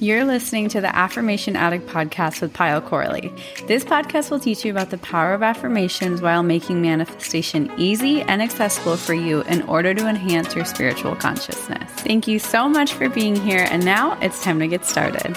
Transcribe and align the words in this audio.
You're 0.00 0.24
listening 0.24 0.68
to 0.70 0.80
the 0.80 0.94
Affirmation 0.94 1.54
Addict 1.54 1.86
podcast 1.86 2.40
with 2.40 2.52
Payal 2.52 2.84
Corley. 2.84 3.32
This 3.68 3.84
podcast 3.84 4.28
will 4.28 4.40
teach 4.40 4.64
you 4.64 4.72
about 4.72 4.90
the 4.90 4.98
power 4.98 5.34
of 5.34 5.42
affirmations 5.42 6.20
while 6.20 6.42
making 6.42 6.82
manifestation 6.82 7.70
easy 7.78 8.20
and 8.22 8.42
accessible 8.42 8.96
for 8.96 9.14
you 9.14 9.42
in 9.42 9.62
order 9.62 9.94
to 9.94 10.08
enhance 10.08 10.56
your 10.56 10.64
spiritual 10.64 11.14
consciousness. 11.14 11.88
Thank 12.00 12.26
you 12.26 12.40
so 12.40 12.68
much 12.68 12.92
for 12.92 13.08
being 13.08 13.36
here, 13.36 13.68
and 13.70 13.84
now 13.84 14.18
it's 14.20 14.42
time 14.42 14.58
to 14.58 14.66
get 14.66 14.84
started. 14.84 15.36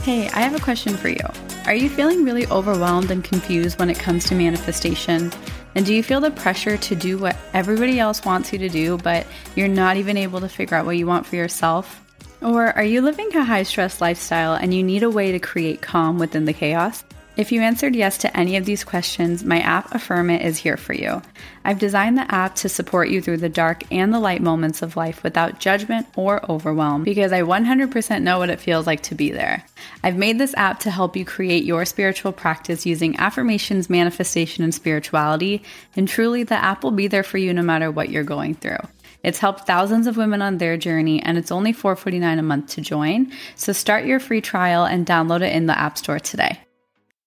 Hey, 0.00 0.28
I 0.28 0.40
have 0.40 0.54
a 0.54 0.60
question 0.60 0.96
for 0.96 1.08
you. 1.08 1.26
Are 1.66 1.74
you 1.74 1.90
feeling 1.90 2.24
really 2.24 2.46
overwhelmed 2.48 3.10
and 3.10 3.22
confused 3.22 3.78
when 3.78 3.90
it 3.90 3.98
comes 3.98 4.24
to 4.26 4.34
manifestation? 4.34 5.32
And 5.74 5.84
do 5.84 5.92
you 5.92 6.02
feel 6.02 6.20
the 6.20 6.30
pressure 6.30 6.76
to 6.76 6.94
do 6.94 7.18
what 7.18 7.36
everybody 7.52 7.98
else 7.98 8.24
wants 8.24 8.52
you 8.52 8.58
to 8.60 8.68
do, 8.68 8.96
but 8.98 9.26
you're 9.56 9.68
not 9.68 9.96
even 9.96 10.16
able 10.16 10.40
to 10.40 10.48
figure 10.48 10.76
out 10.76 10.86
what 10.86 10.96
you 10.96 11.06
want 11.06 11.26
for 11.26 11.36
yourself? 11.36 12.00
Or 12.40 12.66
are 12.66 12.84
you 12.84 13.00
living 13.00 13.34
a 13.34 13.44
high 13.44 13.62
stress 13.62 14.00
lifestyle 14.00 14.54
and 14.54 14.72
you 14.72 14.82
need 14.82 15.02
a 15.02 15.10
way 15.10 15.32
to 15.32 15.38
create 15.38 15.80
calm 15.80 16.18
within 16.18 16.44
the 16.44 16.52
chaos? 16.52 17.02
If 17.36 17.50
you 17.50 17.62
answered 17.62 17.96
yes 17.96 18.16
to 18.18 18.36
any 18.36 18.56
of 18.56 18.64
these 18.64 18.84
questions, 18.84 19.42
my 19.42 19.58
app 19.58 19.92
Affirm 19.92 20.30
It 20.30 20.42
is 20.42 20.58
here 20.58 20.76
for 20.76 20.92
you. 20.92 21.20
I've 21.64 21.80
designed 21.80 22.16
the 22.16 22.32
app 22.32 22.54
to 22.56 22.68
support 22.68 23.08
you 23.08 23.20
through 23.20 23.38
the 23.38 23.48
dark 23.48 23.82
and 23.90 24.14
the 24.14 24.20
light 24.20 24.40
moments 24.40 24.82
of 24.82 24.96
life 24.96 25.24
without 25.24 25.58
judgment 25.58 26.06
or 26.14 26.48
overwhelm 26.48 27.02
because 27.02 27.32
I 27.32 27.42
100% 27.42 28.22
know 28.22 28.38
what 28.38 28.50
it 28.50 28.60
feels 28.60 28.86
like 28.86 29.02
to 29.04 29.16
be 29.16 29.32
there. 29.32 29.64
I've 30.04 30.16
made 30.16 30.38
this 30.38 30.54
app 30.54 30.78
to 30.80 30.92
help 30.92 31.16
you 31.16 31.24
create 31.24 31.64
your 31.64 31.84
spiritual 31.84 32.30
practice 32.30 32.86
using 32.86 33.16
affirmations, 33.18 33.90
manifestation, 33.90 34.62
and 34.62 34.72
spirituality, 34.72 35.64
and 35.96 36.06
truly 36.06 36.44
the 36.44 36.54
app 36.54 36.84
will 36.84 36.92
be 36.92 37.08
there 37.08 37.24
for 37.24 37.38
you 37.38 37.52
no 37.52 37.62
matter 37.62 37.90
what 37.90 38.10
you're 38.10 38.22
going 38.22 38.54
through. 38.54 38.78
It's 39.24 39.40
helped 39.40 39.66
thousands 39.66 40.06
of 40.06 40.16
women 40.16 40.40
on 40.40 40.58
their 40.58 40.76
journey 40.76 41.20
and 41.20 41.36
it's 41.36 41.50
only 41.50 41.72
$4.49 41.72 42.38
a 42.38 42.42
month 42.42 42.68
to 42.74 42.80
join. 42.80 43.32
So 43.56 43.72
start 43.72 44.04
your 44.04 44.20
free 44.20 44.40
trial 44.40 44.84
and 44.84 45.04
download 45.04 45.42
it 45.42 45.52
in 45.52 45.66
the 45.66 45.76
App 45.76 45.98
Store 45.98 46.20
today. 46.20 46.63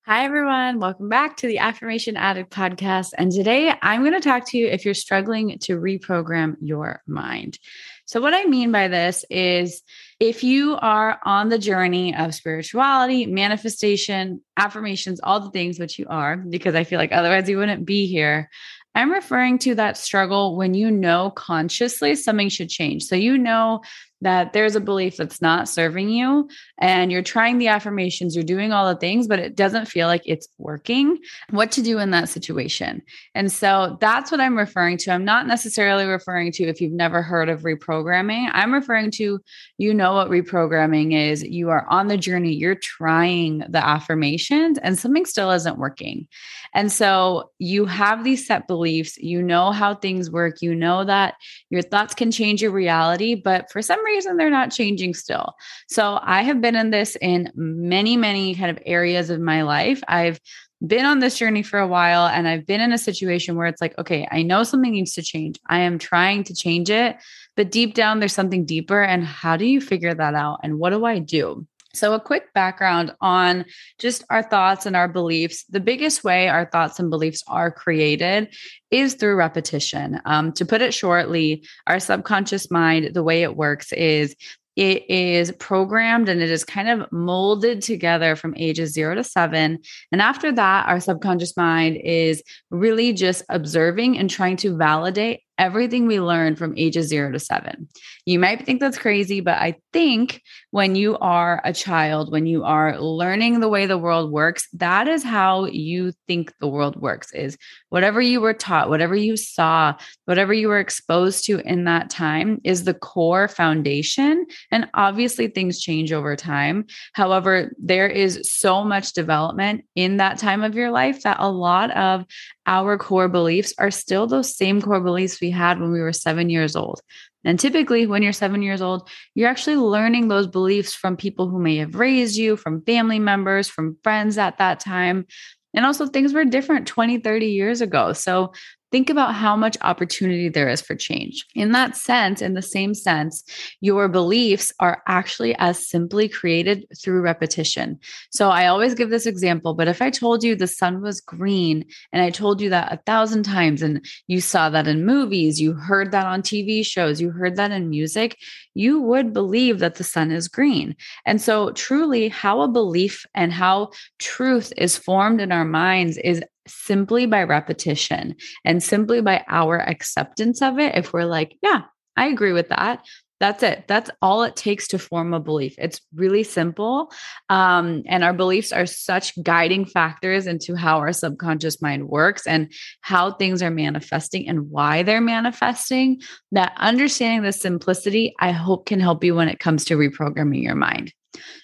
Hi, 0.09 0.23
everyone. 0.23 0.80
Welcome 0.80 1.09
back 1.09 1.36
to 1.36 1.47
the 1.47 1.58
Affirmation 1.58 2.16
Addict 2.16 2.50
podcast. 2.50 3.09
And 3.17 3.30
today 3.30 3.73
I'm 3.81 4.03
going 4.03 4.14
to 4.14 4.22
talk 4.22 4.49
to 4.52 4.58
you 4.58 4.67
if 4.67 4.86
you're 4.86 4.94
struggling 4.94 5.59
to 5.64 5.77
reprogram 5.77 6.55
your 6.61 7.02
mind. 7.05 7.59
So, 8.05 8.22
what 8.22 8.33
I 8.33 8.45
mean 8.45 8.72
by 8.72 8.88
this 8.88 9.25
is 9.30 9.81
if 10.22 10.45
you 10.45 10.77
are 10.77 11.19
on 11.25 11.49
the 11.49 11.59
journey 11.59 12.16
of 12.16 12.33
spirituality, 12.33 13.25
manifestation, 13.25 14.39
affirmations, 14.55 15.19
all 15.22 15.41
the 15.41 15.52
things 15.52 15.77
which 15.77 15.99
you 15.99 16.05
are, 16.09 16.38
because 16.38 16.73
I 16.73 16.86
feel 16.86 16.99
like 16.99 17.11
otherwise 17.11 17.49
you 17.49 17.58
wouldn't 17.58 17.86
be 17.86 18.08
here. 18.08 18.49
I'm 18.95 19.11
referring 19.11 19.60
to 19.60 19.76
that 19.76 19.98
struggle 19.98 20.55
when 20.55 20.73
you 20.73 20.89
know 20.89 21.31
consciously 21.31 22.15
something 22.15 22.48
should 22.48 22.70
change. 22.70 23.04
So, 23.04 23.17
you 23.17 23.37
know 23.37 23.81
that 24.22 24.54
there's 24.54 24.76
a 24.76 24.80
belief 24.80 25.17
that's 25.17 25.42
not 25.42 25.70
serving 25.70 26.10
you 26.10 26.50
and 26.80 27.11
you're 27.11 27.22
trying 27.22 27.58
the 27.58 27.67
affirmations, 27.67 28.36
you're 28.36 28.44
doing 28.44 28.72
all 28.72 28.92
the 28.92 29.00
things, 29.00 29.28
but 29.28 29.39
it 29.39 29.55
doesn't 29.55 29.86
feel 29.86 30.08
like 30.08 30.23
it's 30.26 30.48
working, 30.58 31.17
what 31.52 31.72
to 31.72 31.82
do 31.82 32.00
in 32.00 32.11
that 32.11 32.30
situation. 32.30 33.02
And 33.36 33.52
so 33.52 33.98
that's 34.02 34.32
what 34.32 34.42
I'm 34.42 34.58
referring 34.58 34.98
to. 35.00 35.11
I'm 35.11 35.26
not 35.26 35.45
necessarily 35.45 36.05
referring 36.05 36.52
to 36.54 36.64
if 36.64 36.82
you've 36.82 36.94
never 36.94 37.22
heard 37.22 37.50
of 37.50 37.61
reprogramming. 37.61 38.50
I'm 38.54 38.73
referring 38.73 39.11
to 39.11 39.39
you 39.78 39.94
know 39.94 40.14
what 40.14 40.30
reprogramming 40.30 41.14
is. 41.14 41.44
You 41.44 41.70
are 41.70 41.86
on 41.89 42.08
the 42.08 42.17
journey, 42.17 42.54
you're 42.54 42.76
trying 42.76 43.60
the 43.70 43.86
affirmations 43.86 44.80
and 44.80 44.98
something 44.98 45.26
still 45.26 45.52
isn't 45.52 45.78
working. 45.78 46.28
And 46.73 46.92
so 46.92 47.52
you 47.60 47.86
have 47.86 48.23
these 48.23 48.45
set 48.45 48.67
beliefs, 48.67 49.17
you 49.17 49.42
know 49.42 49.72
how 49.72 49.95
things 49.95 50.32
work, 50.32 50.61
you 50.61 50.73
know 50.73 51.04
that 51.05 51.36
your 51.70 51.82
thoughts 51.82 52.14
can 52.14 52.32
change 52.32 52.61
your 52.61 52.72
reality, 52.72 53.36
but 53.36 53.72
for 53.72 53.82
some 53.82 54.04
reason 54.07 54.37
they're 54.37 54.49
not 54.49 54.71
changing 54.71 55.13
still. 55.13 55.53
So 55.87 56.19
I 56.21 56.41
have 56.41 56.61
been 56.61 56.75
in 56.75 56.89
this 56.89 57.15
in 57.21 57.51
many, 57.55 58.17
many 58.17 58.55
kind 58.55 58.71
of 58.71 58.81
areas 58.85 59.29
of 59.29 59.39
my 59.39 59.61
life. 59.61 60.01
I've 60.07 60.39
been 60.85 61.05
on 61.05 61.19
this 61.19 61.37
journey 61.37 61.63
for 61.63 61.79
a 61.79 61.87
while 61.87 62.27
and 62.27 62.47
I've 62.47 62.65
been 62.65 62.81
in 62.81 62.93
a 62.93 62.97
situation 62.97 63.55
where 63.55 63.67
it's 63.67 63.81
like, 63.81 63.97
okay, 63.97 64.27
I 64.31 64.43
know 64.43 64.63
something 64.63 64.91
needs 64.91 65.13
to 65.13 65.23
change. 65.23 65.59
I 65.67 65.79
am 65.79 65.97
trying 65.97 66.43
to 66.45 66.55
change 66.55 66.89
it, 66.89 67.17
but 67.55 67.71
deep 67.71 67.95
down 67.95 68.19
there's 68.19 68.33
something 68.33 68.65
deeper. 68.65 69.01
And 69.01 69.23
how 69.23 69.57
do 69.57 69.65
you 69.65 69.81
figure 69.81 70.13
that 70.13 70.35
out? 70.35 70.59
And 70.63 70.77
what 70.77 70.91
do 70.91 71.05
I 71.05 71.19
do? 71.19 71.65
So, 71.97 72.13
a 72.13 72.19
quick 72.19 72.53
background 72.53 73.13
on 73.21 73.65
just 73.99 74.23
our 74.30 74.43
thoughts 74.43 74.85
and 74.85 74.95
our 74.95 75.08
beliefs. 75.08 75.65
The 75.65 75.80
biggest 75.80 76.23
way 76.23 76.47
our 76.47 76.69
thoughts 76.69 76.99
and 76.99 77.09
beliefs 77.09 77.43
are 77.47 77.71
created 77.71 78.53
is 78.91 79.15
through 79.15 79.35
repetition. 79.35 80.21
Um, 80.25 80.52
to 80.53 80.65
put 80.65 80.81
it 80.81 80.93
shortly, 80.93 81.65
our 81.87 81.99
subconscious 81.99 82.69
mind, 82.71 83.13
the 83.13 83.23
way 83.23 83.43
it 83.43 83.55
works 83.55 83.91
is 83.93 84.36
it 84.77 85.09
is 85.09 85.52
programmed 85.53 86.30
and 86.30 86.39
it 86.39 86.52
is 86.52 86.63
kind 86.63 86.87
of 86.87 87.11
molded 87.11 87.81
together 87.81 88.36
from 88.36 88.53
ages 88.57 88.93
zero 88.93 89.15
to 89.15 89.23
seven. 89.23 89.80
And 90.11 90.21
after 90.21 90.52
that, 90.52 90.87
our 90.87 90.99
subconscious 90.99 91.57
mind 91.57 91.97
is 91.97 92.43
really 92.69 93.11
just 93.11 93.43
observing 93.49 94.19
and 94.19 94.30
trying 94.30 94.55
to 94.57 94.77
validate 94.77 95.41
everything 95.57 96.07
we 96.07 96.19
learned 96.19 96.57
from 96.57 96.77
ages 96.77 97.07
zero 97.07 97.31
to 97.31 97.39
seven. 97.39 97.87
You 98.25 98.39
might 98.39 98.65
think 98.65 98.81
that's 98.81 98.97
crazy, 98.97 99.39
but 99.39 99.57
I 99.57 99.75
think 99.93 100.41
when 100.71 100.95
you 100.95 101.17
are 101.19 101.61
a 101.63 101.73
child, 101.73 102.31
when 102.31 102.45
you 102.45 102.63
are 102.63 102.99
learning 102.99 103.59
the 103.59 103.69
way 103.69 103.85
the 103.85 103.97
world 103.97 104.31
works, 104.31 104.67
that 104.73 105.07
is 105.07 105.23
how 105.23 105.65
you 105.65 106.11
think 106.27 106.53
the 106.59 106.67
world 106.67 106.95
works 106.97 107.31
is 107.33 107.57
whatever 107.89 108.21
you 108.21 108.41
were 108.41 108.53
taught, 108.53 108.89
whatever 108.89 109.15
you 109.15 109.37
saw, 109.37 109.95
whatever 110.25 110.53
you 110.53 110.67
were 110.67 110.79
exposed 110.79 111.45
to 111.45 111.59
in 111.59 111.85
that 111.85 112.09
time 112.09 112.59
is 112.63 112.83
the 112.83 112.93
core 112.93 113.47
foundation. 113.47 114.45
And 114.71 114.89
obviously 114.93 115.47
things 115.47 115.79
change 115.79 116.11
over 116.11 116.35
time. 116.35 116.85
However, 117.13 117.71
there 117.77 118.07
is 118.07 118.41
so 118.43 118.83
much 118.83 119.13
development 119.13 119.85
in 119.95 120.17
that 120.17 120.37
time 120.37 120.63
of 120.63 120.75
your 120.75 120.91
life 120.91 121.23
that 121.23 121.37
a 121.39 121.49
lot 121.49 121.91
of 121.91 122.25
our 122.65 122.97
core 122.97 123.29
beliefs 123.29 123.73
are 123.79 123.91
still 123.91 124.27
those 124.27 124.55
same 124.55 124.81
core 124.81 124.99
beliefs 124.99 125.37
we 125.47 125.52
had 125.52 125.80
when 125.80 125.91
we 125.91 126.02
were 126.02 126.11
seven 126.13 126.49
years 126.49 126.75
old. 126.75 126.99
And 127.45 127.58
typically, 127.58 128.06
when 128.07 128.24
you're 128.24 128.33
seven 128.33 128.62
years 128.62 128.81
old, 128.81 129.07
you're 129.33 129.50
actually 129.50 129.77
learning 129.77 130.27
those 130.27 130.47
beliefs 130.47 130.94
from 130.94 131.15
people 131.15 131.47
who 131.47 131.59
may 131.59 131.77
have 131.77 131.95
raised 131.95 132.35
you, 132.35 132.57
from 132.57 132.81
family 132.81 133.19
members, 133.19 133.69
from 133.69 133.97
friends 134.03 134.38
at 134.38 134.57
that 134.57 134.81
time. 134.81 135.25
And 135.74 135.86
also, 135.86 136.07
things 136.07 136.33
were 136.33 136.44
different 136.44 136.88
20, 136.88 137.19
30 137.19 137.45
years 137.45 137.80
ago. 137.80 138.12
So, 138.12 138.51
think 138.92 139.09
about 139.09 139.36
how 139.36 139.56
much 139.56 139.77
opportunity 139.81 140.50
there 140.50 140.69
is 140.69 140.81
for 140.81 140.95
change. 140.95 141.45
In 141.56 141.71
that 141.74 141.95
sense, 141.95 142.42
in 142.42 142.53
the 142.53 142.62
same 142.62 142.94
sense, 142.94 143.44
your 143.81 144.07
beliefs 144.07 144.71
are 144.80 145.03
actually 145.07 145.56
as 145.56 145.88
simply 145.88 146.30
created 146.30 146.86
through 147.01 147.22
repetition. 147.22 148.00
So 148.31 148.50
I 148.50 148.68
always 148.68 148.94
give 148.94 149.10
this 149.10 149.25
example, 149.25 149.74
but 149.74 149.88
if 149.88 150.01
I 150.01 150.10
told 150.10 150.44
you 150.44 150.56
the 150.56 150.68
sun 150.68 151.01
was 151.01 151.22
green 151.22 151.86
and 152.13 152.22
I 152.22 152.30
told 152.30 152.62
you 152.62 152.69
that 152.69 152.92
a 152.92 153.01
thousand 153.06 153.44
times 153.44 153.81
and 153.81 154.06
you 154.28 154.42
saw 154.42 154.69
that 154.69 154.88
in 154.88 155.06
movies, 155.06 155.60
you 155.60 155.74
heard 155.74 156.12
that 156.12 156.25
on 156.25 156.42
TV 156.42 156.86
shows, 156.86 157.19
you 157.19 157.31
heard 157.31 157.56
that 157.57 157.72
in 157.72 157.89
music, 157.89 158.38
you 158.74 159.01
would 159.01 159.34
believe 159.34 159.80
that 159.80 159.95
the 159.95 160.04
sun 160.04 160.31
is 160.31 160.48
green. 160.48 160.95
And 161.25 161.42
so, 161.42 161.72
truly, 161.72 162.30
how 162.30 162.62
a 162.62 162.68
belief 162.68 163.25
and 163.34 163.51
how 163.51 163.92
truth 164.19 164.72
is 164.78 164.98
formed 164.98 165.42
in 165.42 165.51
our 165.51 165.66
minds 165.66 166.18
is 166.18 166.44
simply 166.68 167.25
by 167.25 167.44
repetition 167.44 168.36
and 168.64 168.81
simply 168.81 169.22
by 169.22 169.44
our 169.48 169.80
acceptance 169.80 170.62
of 170.62 170.80
it. 170.80 170.96
If 170.96 171.14
we're 171.14 171.25
like, 171.25 171.58
yeah, 171.62 171.84
I 172.16 172.28
agree 172.28 172.54
with 172.54 172.69
that. 172.69 173.06
That's 173.40 173.62
it. 173.62 173.88
That's 173.88 174.10
all 174.22 174.44
it 174.44 174.56
takes 174.56 174.88
to 174.90 175.00
form 175.00 175.34
a 175.34 175.40
belief. 175.40 175.75
It's 175.78 176.02
really 176.16 176.44
simple. 176.44 177.12
Um, 177.50 178.04
and 178.08 178.24
our 178.24 178.34
beliefs 178.34 178.72
are 178.72 178.88
such 178.88 179.42
guiding 179.44 179.86
factors 179.86 180.48
into 180.48 180.75
how 180.75 180.98
our 180.98 181.14
subconscious 181.14 181.80
mind 181.80 182.10
works 182.10 182.48
and 182.48 182.72
how 183.02 183.31
things 183.31 183.62
are 183.62 183.70
manifesting 183.70 184.50
and 184.50 184.72
why 184.72 185.04
they're 185.04 185.22
manifesting. 185.22 186.22
That 186.52 186.74
understanding 186.78 187.44
the 187.44 187.54
simplicity, 187.54 188.34
I 188.40 188.52
hope, 188.52 188.88
can 188.88 189.00
help 189.00 189.24
you 189.24 189.36
when 189.36 189.50
it 189.50 189.60
comes 189.60 189.86
to 189.86 189.98
reprogramming 189.98 190.63
your 190.63 190.75
mind. 190.75 191.13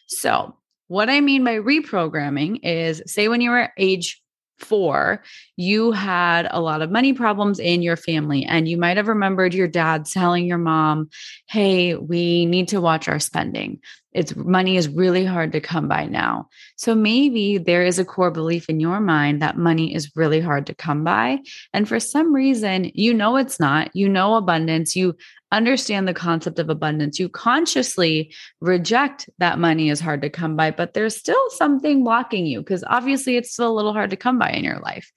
So, 0.07 0.55
what 0.89 1.09
I 1.09 1.21
mean 1.21 1.43
by 1.43 1.55
reprogramming 1.55 2.59
is 2.61 3.01
say 3.07 3.27
when 3.27 3.41
you 3.41 3.49
were 3.49 3.71
age 3.79 4.21
four, 4.59 5.23
you 5.55 5.91
had 5.91 6.47
a 6.49 6.61
lot 6.61 6.81
of 6.81 6.91
money 6.91 7.13
problems 7.13 7.59
in 7.59 7.81
your 7.81 7.97
family. 7.97 8.45
And 8.45 8.67
you 8.67 8.77
might 8.77 8.97
have 8.97 9.07
remembered 9.07 9.53
your 9.53 9.67
dad 9.67 10.05
telling 10.05 10.45
your 10.45 10.57
mom, 10.57 11.09
Hey, 11.47 11.95
we 11.95 12.45
need 12.45 12.69
to 12.69 12.81
watch 12.81 13.07
our 13.07 13.19
spending. 13.19 13.79
It's 14.13 14.35
money 14.35 14.77
is 14.77 14.87
really 14.87 15.25
hard 15.25 15.51
to 15.53 15.61
come 15.61 15.87
by 15.87 16.05
now. 16.05 16.47
So 16.75 16.95
maybe 16.95 17.57
there 17.57 17.83
is 17.83 17.99
a 17.99 18.05
core 18.05 18.31
belief 18.31 18.69
in 18.69 18.79
your 18.79 18.99
mind 18.99 19.41
that 19.41 19.57
money 19.57 19.93
is 19.93 20.11
really 20.15 20.39
hard 20.39 20.67
to 20.67 20.75
come 20.75 21.03
by. 21.03 21.39
And 21.73 21.87
for 21.87 21.99
some 21.99 22.33
reason, 22.33 22.91
you 22.93 23.13
know 23.13 23.37
it's 23.37 23.59
not. 23.59 23.95
You 23.95 24.09
know 24.09 24.35
abundance. 24.35 24.95
You 24.95 25.15
understand 25.51 26.07
the 26.07 26.13
concept 26.13 26.59
of 26.59 26.69
abundance. 26.69 27.19
You 27.19 27.29
consciously 27.29 28.33
reject 28.59 29.29
that 29.37 29.59
money 29.59 29.89
is 29.89 29.99
hard 29.99 30.21
to 30.23 30.29
come 30.29 30.55
by, 30.55 30.71
but 30.71 30.93
there's 30.93 31.15
still 31.15 31.49
something 31.51 32.03
blocking 32.03 32.45
you 32.45 32.59
because 32.59 32.83
obviously 32.87 33.37
it's 33.37 33.53
still 33.53 33.71
a 33.71 33.75
little 33.77 33.93
hard 33.93 34.09
to 34.09 34.17
come 34.17 34.39
by 34.39 34.49
in 34.49 34.63
your 34.63 34.79
life. 34.79 35.11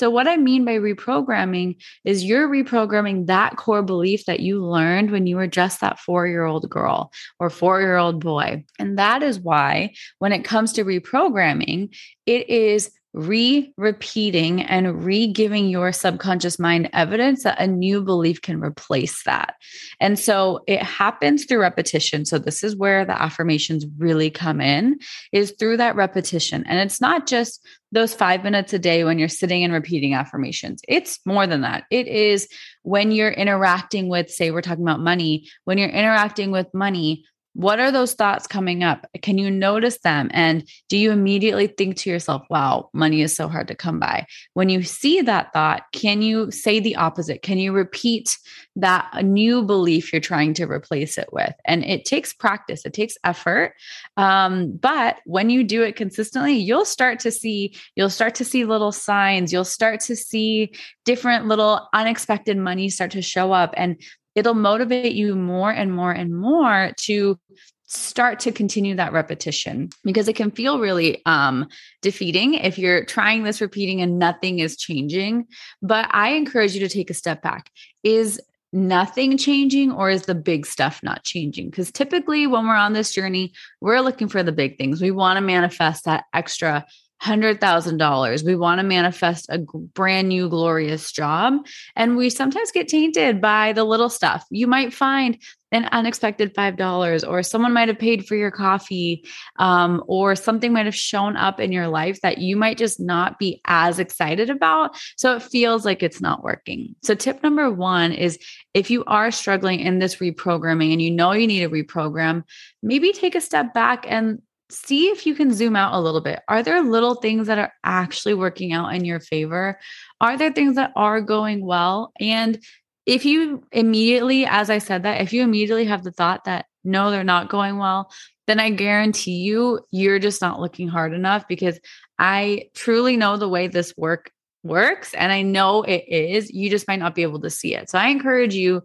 So, 0.00 0.08
what 0.08 0.26
I 0.26 0.38
mean 0.38 0.64
by 0.64 0.76
reprogramming 0.76 1.76
is 2.06 2.24
you're 2.24 2.48
reprogramming 2.48 3.26
that 3.26 3.58
core 3.58 3.82
belief 3.82 4.24
that 4.24 4.40
you 4.40 4.64
learned 4.64 5.10
when 5.10 5.26
you 5.26 5.36
were 5.36 5.46
just 5.46 5.82
that 5.82 5.98
four 5.98 6.26
year 6.26 6.46
old 6.46 6.70
girl 6.70 7.12
or 7.38 7.50
four 7.50 7.82
year 7.82 7.98
old 7.98 8.18
boy. 8.18 8.64
And 8.78 8.98
that 8.98 9.22
is 9.22 9.38
why, 9.38 9.92
when 10.18 10.32
it 10.32 10.42
comes 10.42 10.72
to 10.72 10.86
reprogramming, 10.86 11.94
it 12.24 12.48
is 12.48 12.90
re 13.12 13.72
repeating 13.76 14.62
and 14.62 15.04
re 15.04 15.26
giving 15.26 15.68
your 15.68 15.92
subconscious 15.92 16.58
mind 16.58 16.88
evidence 16.92 17.42
that 17.42 17.60
a 17.60 17.66
new 17.66 18.02
belief 18.02 18.40
can 18.40 18.60
replace 18.60 19.24
that. 19.24 19.54
And 19.98 20.18
so 20.18 20.60
it 20.66 20.82
happens 20.82 21.44
through 21.44 21.60
repetition. 21.60 22.24
So 22.24 22.38
this 22.38 22.62
is 22.62 22.76
where 22.76 23.04
the 23.04 23.20
affirmations 23.20 23.84
really 23.98 24.30
come 24.30 24.60
in 24.60 24.98
is 25.32 25.54
through 25.58 25.78
that 25.78 25.96
repetition. 25.96 26.64
And 26.66 26.78
it's 26.78 27.00
not 27.00 27.26
just 27.26 27.66
those 27.92 28.14
five 28.14 28.44
minutes 28.44 28.72
a 28.72 28.78
day 28.78 29.02
when 29.02 29.18
you're 29.18 29.28
sitting 29.28 29.64
and 29.64 29.72
repeating 29.72 30.14
affirmations. 30.14 30.80
It's 30.86 31.18
more 31.26 31.46
than 31.46 31.62
that. 31.62 31.84
It 31.90 32.06
is 32.06 32.48
when 32.82 33.10
you're 33.10 33.32
interacting 33.32 34.08
with, 34.08 34.30
say, 34.30 34.52
we're 34.52 34.62
talking 34.62 34.84
about 34.84 35.00
money, 35.00 35.48
when 35.64 35.78
you're 35.78 35.88
interacting 35.88 36.52
with 36.52 36.72
money, 36.72 37.24
what 37.54 37.80
are 37.80 37.90
those 37.90 38.14
thoughts 38.14 38.46
coming 38.46 38.84
up? 38.84 39.06
Can 39.22 39.36
you 39.36 39.50
notice 39.50 39.98
them? 39.98 40.30
And 40.32 40.68
do 40.88 40.96
you 40.96 41.10
immediately 41.10 41.66
think 41.66 41.96
to 41.96 42.10
yourself, 42.10 42.42
wow, 42.48 42.90
money 42.92 43.22
is 43.22 43.34
so 43.34 43.48
hard 43.48 43.68
to 43.68 43.74
come 43.74 43.98
by? 43.98 44.26
When 44.54 44.68
you 44.68 44.82
see 44.82 45.20
that 45.22 45.52
thought, 45.52 45.82
can 45.92 46.22
you 46.22 46.50
say 46.50 46.80
the 46.80 46.96
opposite? 46.96 47.42
Can 47.42 47.58
you 47.58 47.72
repeat 47.72 48.38
that 48.76 49.24
new 49.24 49.62
belief 49.62 50.12
you're 50.12 50.20
trying 50.20 50.54
to 50.54 50.64
replace 50.64 51.18
it 51.18 51.32
with? 51.32 51.52
And 51.64 51.84
it 51.84 52.04
takes 52.04 52.32
practice, 52.32 52.84
it 52.84 52.92
takes 52.92 53.16
effort. 53.24 53.74
Um, 54.16 54.76
but 54.76 55.18
when 55.24 55.50
you 55.50 55.64
do 55.64 55.82
it 55.82 55.96
consistently, 55.96 56.54
you'll 56.54 56.84
start 56.84 57.18
to 57.20 57.30
see, 57.30 57.74
you'll 57.96 58.10
start 58.10 58.36
to 58.36 58.44
see 58.44 58.64
little 58.64 58.92
signs, 58.92 59.52
you'll 59.52 59.64
start 59.64 60.00
to 60.00 60.14
see 60.14 60.72
different 61.04 61.46
little 61.46 61.88
unexpected 61.92 62.56
money 62.56 62.88
start 62.88 63.10
to 63.10 63.22
show 63.22 63.52
up. 63.52 63.74
And 63.76 64.00
it'll 64.34 64.54
motivate 64.54 65.12
you 65.12 65.34
more 65.34 65.70
and 65.70 65.94
more 65.94 66.12
and 66.12 66.34
more 66.34 66.92
to 66.98 67.38
start 67.86 68.38
to 68.38 68.52
continue 68.52 68.94
that 68.94 69.12
repetition 69.12 69.88
because 70.04 70.28
it 70.28 70.36
can 70.36 70.50
feel 70.52 70.78
really 70.78 71.20
um, 71.26 71.66
defeating 72.02 72.54
if 72.54 72.78
you're 72.78 73.04
trying 73.04 73.42
this 73.42 73.60
repeating 73.60 74.00
and 74.00 74.18
nothing 74.18 74.60
is 74.60 74.76
changing. 74.76 75.44
But 75.82 76.08
I 76.12 76.30
encourage 76.30 76.72
you 76.74 76.80
to 76.80 76.88
take 76.88 77.10
a 77.10 77.14
step 77.14 77.42
back. 77.42 77.68
Is 78.04 78.40
nothing 78.72 79.36
changing 79.36 79.90
or 79.90 80.08
is 80.08 80.26
the 80.26 80.36
big 80.36 80.66
stuff 80.66 81.00
not 81.02 81.24
changing? 81.24 81.70
Because 81.70 81.90
typically, 81.90 82.46
when 82.46 82.66
we're 82.66 82.76
on 82.76 82.92
this 82.92 83.12
journey, 83.12 83.52
we're 83.80 84.00
looking 84.00 84.28
for 84.28 84.44
the 84.44 84.52
big 84.52 84.78
things. 84.78 85.02
We 85.02 85.10
want 85.10 85.38
to 85.38 85.40
manifest 85.40 86.04
that 86.04 86.24
extra 86.32 86.86
$100,000. 87.22 88.44
We 88.44 88.56
want 88.56 88.78
to 88.80 88.86
manifest 88.86 89.46
a 89.50 89.58
brand 89.58 90.28
new 90.28 90.48
glorious 90.48 91.12
job. 91.12 91.66
And 91.96 92.16
we 92.16 92.30
sometimes 92.30 92.72
get 92.72 92.88
tainted 92.88 93.40
by 93.40 93.72
the 93.72 93.84
little 93.84 94.08
stuff. 94.08 94.44
You 94.50 94.66
might 94.66 94.94
find 94.94 95.38
an 95.72 95.84
unexpected 95.92 96.54
$5, 96.54 97.28
or 97.28 97.42
someone 97.42 97.72
might 97.72 97.88
have 97.88 97.98
paid 97.98 98.26
for 98.26 98.34
your 98.34 98.50
coffee, 98.50 99.24
um, 99.58 100.02
or 100.08 100.34
something 100.34 100.72
might 100.72 100.86
have 100.86 100.96
shown 100.96 101.36
up 101.36 101.60
in 101.60 101.70
your 101.70 101.88
life 101.88 102.20
that 102.22 102.38
you 102.38 102.56
might 102.56 102.76
just 102.76 102.98
not 102.98 103.38
be 103.38 103.60
as 103.66 103.98
excited 103.98 104.50
about. 104.50 104.96
So 105.16 105.36
it 105.36 105.42
feels 105.42 105.84
like 105.84 106.02
it's 106.02 106.20
not 106.20 106.42
working. 106.42 106.96
So, 107.02 107.14
tip 107.14 107.42
number 107.42 107.70
one 107.70 108.12
is 108.12 108.38
if 108.74 108.90
you 108.90 109.04
are 109.04 109.30
struggling 109.30 109.80
in 109.80 110.00
this 110.00 110.16
reprogramming 110.16 110.92
and 110.92 111.00
you 111.02 111.10
know 111.10 111.32
you 111.32 111.46
need 111.46 111.62
a 111.62 111.68
reprogram, 111.68 112.42
maybe 112.82 113.12
take 113.12 113.34
a 113.34 113.40
step 113.40 113.72
back 113.72 114.04
and 114.08 114.42
see 114.70 115.08
if 115.08 115.26
you 115.26 115.34
can 115.34 115.52
zoom 115.52 115.76
out 115.76 115.94
a 115.94 116.00
little 116.00 116.20
bit. 116.20 116.40
Are 116.48 116.62
there 116.62 116.82
little 116.82 117.16
things 117.16 117.46
that 117.46 117.58
are 117.58 117.72
actually 117.84 118.34
working 118.34 118.72
out 118.72 118.94
in 118.94 119.04
your 119.04 119.20
favor? 119.20 119.78
Are 120.20 120.36
there 120.36 120.52
things 120.52 120.76
that 120.76 120.92
are 120.96 121.20
going 121.20 121.64
well? 121.64 122.12
And 122.20 122.62
if 123.06 123.24
you 123.24 123.62
immediately, 123.72 124.46
as 124.46 124.70
I 124.70 124.78
said 124.78 125.02
that, 125.02 125.20
if 125.20 125.32
you 125.32 125.42
immediately 125.42 125.84
have 125.86 126.04
the 126.04 126.12
thought 126.12 126.44
that 126.44 126.66
no, 126.84 127.10
they're 127.10 127.24
not 127.24 127.50
going 127.50 127.78
well, 127.78 128.10
then 128.46 128.60
I 128.60 128.70
guarantee 128.70 129.38
you, 129.38 129.80
you're 129.90 130.18
just 130.18 130.40
not 130.40 130.60
looking 130.60 130.88
hard 130.88 131.12
enough 131.12 131.46
because 131.48 131.78
I 132.18 132.70
truly 132.74 133.16
know 133.16 133.36
the 133.36 133.48
way 133.48 133.68
this 133.68 133.94
work 133.96 134.30
works 134.62 135.14
and 135.14 135.32
I 135.32 135.42
know 135.42 135.82
it 135.82 136.04
is. 136.08 136.50
You 136.50 136.68
just 136.70 136.88
might 136.88 136.98
not 136.98 137.14
be 137.14 137.22
able 137.22 137.40
to 137.40 137.50
see 137.50 137.74
it. 137.74 137.88
So 137.90 137.98
I 137.98 138.08
encourage 138.08 138.54
you 138.54 138.82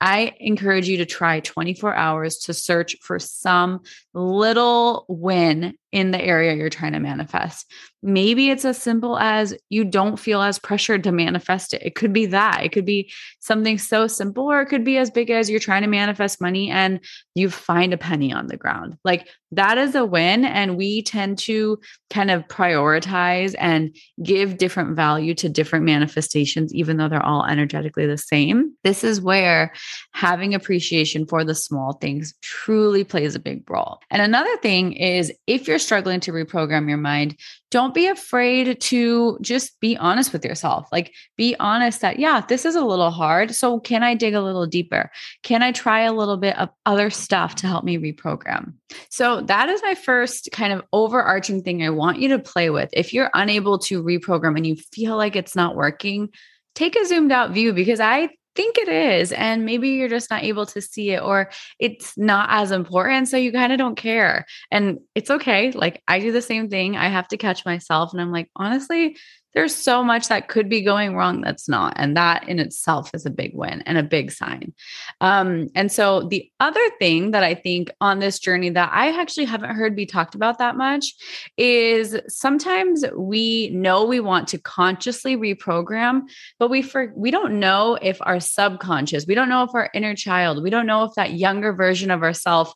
I 0.00 0.34
encourage 0.40 0.88
you 0.88 0.98
to 0.98 1.06
try 1.06 1.40
24 1.40 1.94
hours 1.94 2.38
to 2.38 2.54
search 2.54 2.96
for 3.02 3.18
some 3.18 3.80
little 4.14 5.04
win 5.08 5.74
in 5.92 6.10
the 6.10 6.20
area 6.20 6.54
you're 6.54 6.70
trying 6.70 6.92
to 6.92 7.00
manifest. 7.00 7.72
Maybe 8.02 8.48
it's 8.48 8.64
as 8.64 8.80
simple 8.80 9.18
as 9.18 9.54
you 9.68 9.84
don't 9.84 10.18
feel 10.18 10.40
as 10.40 10.58
pressured 10.58 11.04
to 11.04 11.12
manifest 11.12 11.74
it. 11.74 11.82
It 11.82 11.94
could 11.94 12.12
be 12.12 12.26
that. 12.26 12.64
It 12.64 12.72
could 12.72 12.86
be 12.86 13.12
something 13.40 13.76
so 13.76 14.06
simple, 14.06 14.44
or 14.44 14.62
it 14.62 14.66
could 14.66 14.84
be 14.84 14.96
as 14.96 15.10
big 15.10 15.28
as 15.28 15.50
you're 15.50 15.60
trying 15.60 15.82
to 15.82 15.88
manifest 15.88 16.40
money 16.40 16.70
and 16.70 17.00
you 17.34 17.50
find 17.50 17.92
a 17.92 17.98
penny 17.98 18.32
on 18.32 18.46
the 18.46 18.56
ground. 18.56 18.96
Like 19.04 19.28
that 19.52 19.76
is 19.76 19.94
a 19.94 20.04
win. 20.06 20.44
And 20.44 20.76
we 20.76 21.02
tend 21.02 21.38
to 21.38 21.78
kind 22.08 22.30
of 22.30 22.46
prioritize 22.46 23.54
and 23.58 23.94
give 24.22 24.56
different 24.56 24.96
value 24.96 25.34
to 25.34 25.48
different 25.48 25.84
manifestations, 25.84 26.72
even 26.72 26.96
though 26.96 27.08
they're 27.08 27.24
all 27.24 27.44
energetically 27.44 28.06
the 28.06 28.16
same. 28.16 28.72
This 28.84 29.02
is 29.04 29.20
where 29.20 29.72
having 30.12 30.54
appreciation 30.54 31.26
for 31.26 31.44
the 31.44 31.54
small 31.54 31.94
things 31.94 32.32
truly 32.40 33.04
plays 33.04 33.34
a 33.34 33.40
big 33.40 33.68
role. 33.68 33.98
And 34.10 34.22
another 34.22 34.56
thing 34.58 34.92
is 34.92 35.32
if 35.46 35.66
you're 35.66 35.79
struggling 35.80 36.20
to 36.20 36.32
reprogram 36.32 36.88
your 36.88 36.98
mind, 36.98 37.36
don't 37.70 37.94
be 37.94 38.06
afraid 38.06 38.80
to 38.80 39.38
just 39.40 39.78
be 39.80 39.96
honest 39.96 40.32
with 40.32 40.44
yourself. 40.44 40.88
Like, 40.92 41.12
be 41.36 41.56
honest 41.58 42.00
that, 42.00 42.18
yeah, 42.18 42.42
this 42.48 42.64
is 42.64 42.74
a 42.74 42.84
little 42.84 43.10
hard. 43.10 43.54
So, 43.54 43.80
can 43.80 44.02
I 44.02 44.14
dig 44.14 44.34
a 44.34 44.40
little 44.40 44.66
deeper? 44.66 45.10
Can 45.42 45.62
I 45.62 45.72
try 45.72 46.00
a 46.02 46.12
little 46.12 46.36
bit 46.36 46.58
of 46.58 46.68
other 46.86 47.10
stuff 47.10 47.54
to 47.56 47.66
help 47.66 47.84
me 47.84 47.98
reprogram? 47.98 48.74
So, 49.08 49.40
that 49.42 49.68
is 49.68 49.82
my 49.82 49.94
first 49.94 50.50
kind 50.52 50.72
of 50.72 50.82
overarching 50.92 51.62
thing 51.62 51.82
I 51.82 51.90
want 51.90 52.18
you 52.18 52.28
to 52.30 52.38
play 52.38 52.70
with. 52.70 52.90
If 52.92 53.12
you're 53.12 53.30
unable 53.34 53.78
to 53.80 54.02
reprogram 54.02 54.56
and 54.56 54.66
you 54.66 54.76
feel 54.76 55.16
like 55.16 55.36
it's 55.36 55.56
not 55.56 55.76
working, 55.76 56.30
take 56.74 56.96
a 56.96 57.06
zoomed 57.06 57.32
out 57.32 57.52
view 57.52 57.72
because 57.72 58.00
I 58.00 58.30
think 58.56 58.78
it 58.78 58.88
is 58.88 59.32
and 59.32 59.64
maybe 59.64 59.90
you're 59.90 60.08
just 60.08 60.30
not 60.30 60.42
able 60.42 60.66
to 60.66 60.80
see 60.80 61.10
it 61.10 61.22
or 61.22 61.50
it's 61.78 62.16
not 62.18 62.48
as 62.50 62.72
important 62.72 63.28
so 63.28 63.36
you 63.36 63.52
kind 63.52 63.72
of 63.72 63.78
don't 63.78 63.96
care 63.96 64.44
and 64.70 64.98
it's 65.14 65.30
okay 65.30 65.70
like 65.72 66.02
i 66.08 66.18
do 66.18 66.32
the 66.32 66.42
same 66.42 66.68
thing 66.68 66.96
i 66.96 67.08
have 67.08 67.28
to 67.28 67.36
catch 67.36 67.64
myself 67.64 68.12
and 68.12 68.20
i'm 68.20 68.32
like 68.32 68.50
honestly 68.56 69.16
there's 69.54 69.74
so 69.74 70.02
much 70.04 70.28
that 70.28 70.48
could 70.48 70.68
be 70.68 70.82
going 70.82 71.14
wrong 71.14 71.40
that's 71.40 71.68
not. 71.68 71.94
And 71.96 72.16
that 72.16 72.48
in 72.48 72.58
itself 72.58 73.10
is 73.14 73.26
a 73.26 73.30
big 73.30 73.52
win 73.54 73.82
and 73.82 73.98
a 73.98 74.02
big 74.02 74.30
sign. 74.30 74.72
Um, 75.20 75.68
and 75.74 75.90
so 75.90 76.22
the 76.22 76.50
other 76.60 76.80
thing 76.98 77.32
that 77.32 77.42
I 77.42 77.54
think 77.54 77.90
on 78.00 78.18
this 78.18 78.38
journey 78.38 78.70
that 78.70 78.90
I 78.92 79.18
actually 79.20 79.46
haven't 79.46 79.74
heard 79.74 79.96
be 79.96 80.06
talked 80.06 80.34
about 80.34 80.58
that 80.58 80.76
much 80.76 81.14
is 81.56 82.16
sometimes 82.28 83.04
we 83.16 83.70
know 83.70 84.04
we 84.04 84.20
want 84.20 84.48
to 84.48 84.58
consciously 84.58 85.36
reprogram, 85.36 86.22
but 86.58 86.70
we 86.70 86.82
for 86.82 87.12
we 87.16 87.30
don't 87.30 87.58
know 87.58 87.98
if 88.00 88.18
our 88.22 88.40
subconscious, 88.40 89.26
we 89.26 89.34
don't 89.34 89.48
know 89.48 89.64
if 89.64 89.74
our 89.74 89.90
inner 89.94 90.14
child, 90.14 90.62
we 90.62 90.70
don't 90.70 90.86
know 90.86 91.04
if 91.04 91.14
that 91.14 91.34
younger 91.34 91.72
version 91.72 92.10
of 92.10 92.22
ourself 92.22 92.74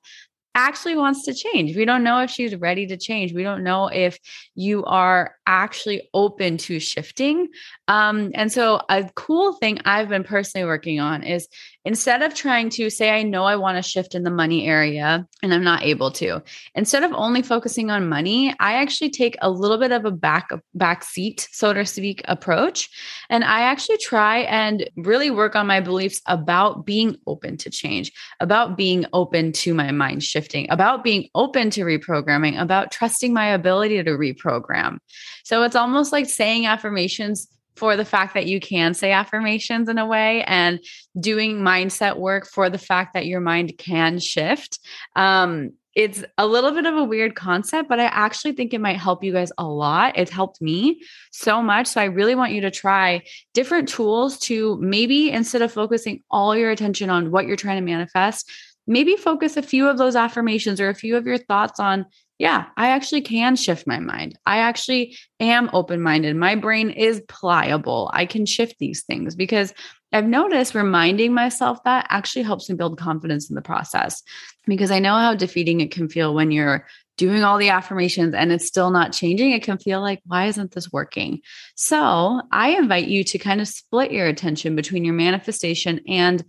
actually 0.54 0.96
wants 0.96 1.24
to 1.24 1.34
change. 1.34 1.76
We 1.76 1.84
don't 1.84 2.04
know 2.04 2.20
if 2.20 2.30
she's 2.30 2.54
ready 2.56 2.86
to 2.86 2.96
change. 2.96 3.32
We 3.32 3.42
don't 3.42 3.64
know 3.64 3.88
if 3.88 4.18
you 4.54 4.84
are 4.84 5.34
actually 5.46 6.08
open 6.14 6.56
to 6.56 6.80
shifting. 6.80 7.48
Um, 7.88 8.30
and 8.34 8.50
so, 8.50 8.80
a 8.88 9.10
cool 9.14 9.54
thing 9.54 9.80
I've 9.84 10.08
been 10.08 10.24
personally 10.24 10.66
working 10.66 11.00
on 11.00 11.22
is 11.22 11.48
instead 11.84 12.22
of 12.22 12.34
trying 12.34 12.70
to 12.70 12.88
say, 12.88 13.10
I 13.10 13.22
know 13.22 13.44
I 13.44 13.56
want 13.56 13.76
to 13.76 13.88
shift 13.88 14.14
in 14.14 14.22
the 14.22 14.30
money 14.30 14.66
area 14.66 15.26
and 15.42 15.52
I'm 15.52 15.64
not 15.64 15.82
able 15.82 16.10
to, 16.12 16.42
instead 16.74 17.02
of 17.02 17.12
only 17.12 17.42
focusing 17.42 17.90
on 17.90 18.08
money, 18.08 18.54
I 18.58 18.74
actually 18.74 19.10
take 19.10 19.36
a 19.42 19.50
little 19.50 19.78
bit 19.78 19.92
of 19.92 20.04
a 20.04 20.10
back 20.10 20.48
back 20.74 21.04
seat, 21.04 21.48
so 21.52 21.72
to 21.72 21.84
speak, 21.84 22.22
approach. 22.26 22.88
And 23.28 23.44
I 23.44 23.60
actually 23.60 23.98
try 23.98 24.38
and 24.40 24.88
really 24.96 25.30
work 25.30 25.56
on 25.56 25.66
my 25.66 25.80
beliefs 25.80 26.22
about 26.26 26.86
being 26.86 27.16
open 27.26 27.56
to 27.58 27.70
change, 27.70 28.12
about 28.40 28.76
being 28.76 29.04
open 29.12 29.52
to 29.52 29.74
my 29.74 29.90
mind 29.90 30.22
shifting, 30.44 30.66
about 30.70 31.02
being 31.02 31.28
open 31.34 31.70
to 31.70 31.84
reprogramming, 31.84 32.60
about 32.60 32.90
trusting 32.90 33.32
my 33.32 33.46
ability 33.46 34.02
to 34.02 34.10
reprogram. 34.10 34.98
So 35.42 35.62
it's 35.62 35.76
almost 35.76 36.12
like 36.12 36.28
saying 36.28 36.66
affirmations 36.66 37.48
for 37.76 37.96
the 37.96 38.04
fact 38.04 38.34
that 38.34 38.46
you 38.46 38.60
can 38.60 38.94
say 38.94 39.10
affirmations 39.10 39.88
in 39.88 39.98
a 39.98 40.06
way 40.06 40.44
and 40.44 40.78
doing 41.18 41.60
mindset 41.60 42.18
work 42.18 42.46
for 42.46 42.70
the 42.70 42.78
fact 42.78 43.14
that 43.14 43.26
your 43.26 43.40
mind 43.40 43.76
can 43.78 44.18
shift. 44.18 44.78
Um, 45.16 45.72
it's 45.94 46.24
a 46.38 46.46
little 46.46 46.72
bit 46.72 46.86
of 46.86 46.96
a 46.96 47.04
weird 47.04 47.36
concept, 47.36 47.88
but 47.88 48.00
I 48.00 48.06
actually 48.06 48.52
think 48.52 48.74
it 48.74 48.80
might 48.80 48.96
help 48.96 49.22
you 49.22 49.32
guys 49.32 49.52
a 49.58 49.64
lot. 49.64 50.18
It's 50.18 50.30
helped 50.30 50.60
me 50.60 51.02
so 51.30 51.62
much. 51.62 51.86
So 51.86 52.00
I 52.00 52.06
really 52.06 52.34
want 52.34 52.52
you 52.52 52.60
to 52.62 52.70
try 52.70 53.22
different 53.54 53.88
tools 53.88 54.38
to 54.40 54.76
maybe 54.80 55.30
instead 55.30 55.62
of 55.62 55.72
focusing 55.72 56.22
all 56.30 56.56
your 56.56 56.70
attention 56.70 57.10
on 57.10 57.30
what 57.30 57.46
you're 57.46 57.56
trying 57.56 57.78
to 57.78 57.92
manifest, 57.92 58.50
maybe 58.86 59.16
focus 59.16 59.56
a 59.56 59.62
few 59.62 59.88
of 59.88 59.98
those 59.98 60.16
affirmations 60.16 60.80
or 60.80 60.88
a 60.88 60.94
few 60.94 61.16
of 61.16 61.26
your 61.26 61.38
thoughts 61.38 61.80
on 61.80 62.06
yeah, 62.38 62.66
I 62.76 62.88
actually 62.88 63.20
can 63.20 63.54
shift 63.54 63.86
my 63.86 64.00
mind. 64.00 64.36
I 64.44 64.58
actually 64.58 65.16
am 65.38 65.70
open 65.72 66.02
minded. 66.02 66.34
My 66.34 66.56
brain 66.56 66.90
is 66.90 67.22
pliable. 67.28 68.10
I 68.12 68.26
can 68.26 68.44
shift 68.44 68.78
these 68.80 69.04
things 69.04 69.36
because 69.36 69.72
I've 70.12 70.26
noticed 70.26 70.74
reminding 70.74 71.32
myself 71.32 71.78
that 71.84 72.06
actually 72.08 72.42
helps 72.42 72.68
me 72.68 72.74
build 72.74 72.98
confidence 72.98 73.48
in 73.48 73.54
the 73.54 73.62
process 73.62 74.22
because 74.66 74.90
I 74.90 74.98
know 74.98 75.14
how 75.14 75.34
defeating 75.34 75.80
it 75.80 75.92
can 75.92 76.08
feel 76.08 76.34
when 76.34 76.50
you're 76.50 76.86
doing 77.16 77.44
all 77.44 77.58
the 77.58 77.68
affirmations 77.68 78.34
and 78.34 78.50
it's 78.50 78.66
still 78.66 78.90
not 78.90 79.12
changing. 79.12 79.52
It 79.52 79.62
can 79.62 79.78
feel 79.78 80.00
like, 80.00 80.20
why 80.26 80.46
isn't 80.46 80.72
this 80.72 80.92
working? 80.92 81.40
So 81.76 82.42
I 82.50 82.70
invite 82.70 83.06
you 83.06 83.22
to 83.24 83.38
kind 83.38 83.60
of 83.60 83.68
split 83.68 84.10
your 84.10 84.26
attention 84.26 84.74
between 84.74 85.04
your 85.04 85.14
manifestation 85.14 86.00
and 86.08 86.44